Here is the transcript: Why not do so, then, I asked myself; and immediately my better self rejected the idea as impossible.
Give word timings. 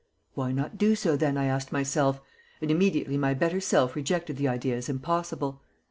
Why 0.33 0.51
not 0.51 0.79
do 0.79 0.95
so, 0.95 1.15
then, 1.15 1.37
I 1.37 1.45
asked 1.45 1.71
myself; 1.71 2.19
and 2.59 2.71
immediately 2.71 3.17
my 3.17 3.35
better 3.35 3.61
self 3.61 3.95
rejected 3.95 4.37
the 4.37 4.47
idea 4.47 4.75
as 4.75 4.89
impossible. 4.89 5.61